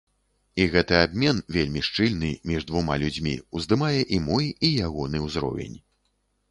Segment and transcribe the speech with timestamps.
[0.61, 5.83] І гэты абмен, вельмі шчыльны, між двума людзьмі, уздымае і мой, і ягоны ўзровень.